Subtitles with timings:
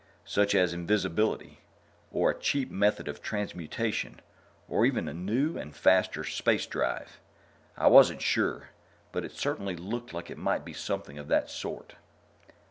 [0.25, 1.59] "Such as invisibility,
[2.11, 4.19] or a cheap method of transmutation,
[4.67, 7.19] or even a new and faster space drive.
[7.77, 8.69] I wasn't sure,
[9.11, 11.97] but it certainly looked like it might be something of that sort."